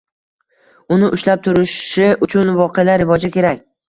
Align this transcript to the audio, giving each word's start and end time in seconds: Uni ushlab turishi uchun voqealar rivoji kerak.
Uni 0.95 1.09
ushlab 1.17 1.43
turishi 1.47 2.07
uchun 2.29 2.49
voqealar 2.61 3.01
rivoji 3.03 3.31
kerak. 3.37 3.63